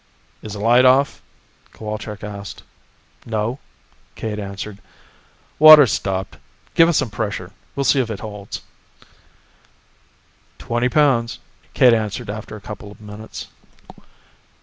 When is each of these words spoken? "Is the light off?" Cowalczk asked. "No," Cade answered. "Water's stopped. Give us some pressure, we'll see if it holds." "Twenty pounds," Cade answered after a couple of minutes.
"Is 0.41 0.53
the 0.53 0.59
light 0.59 0.83
off?" 0.83 1.21
Cowalczk 1.73 2.23
asked. 2.23 2.63
"No," 3.23 3.59
Cade 4.15 4.39
answered. 4.39 4.79
"Water's 5.59 5.91
stopped. 5.91 6.37
Give 6.73 6.89
us 6.89 6.97
some 6.97 7.11
pressure, 7.11 7.51
we'll 7.75 7.83
see 7.83 7.99
if 7.99 8.09
it 8.09 8.19
holds." 8.21 8.63
"Twenty 10.57 10.89
pounds," 10.89 11.37
Cade 11.75 11.93
answered 11.93 12.31
after 12.31 12.55
a 12.55 12.61
couple 12.61 12.91
of 12.91 12.99
minutes. 12.99 13.45